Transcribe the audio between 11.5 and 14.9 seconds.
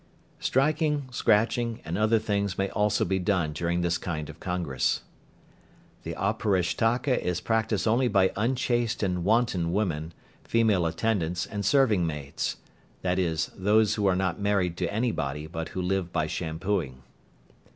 serving maids, i.e., those who are not married